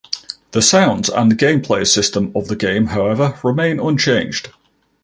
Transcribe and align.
The 0.49 0.63
sounds 0.63 1.09
and 1.09 1.37
gameplay 1.37 1.85
system 1.85 2.31
of 2.35 2.47
the 2.47 2.55
game 2.55 2.87
however, 2.87 3.37
remain 3.43 3.79
unchanged. 3.79 4.49